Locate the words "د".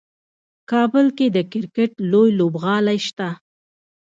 1.35-1.37